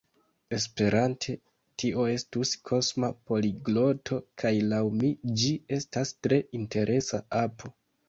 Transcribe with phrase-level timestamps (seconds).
[0.55, 1.35] Esperante
[1.83, 7.77] tio estus Kosma Poligloto kaj laŭ mi ĝi estas tre interesa apo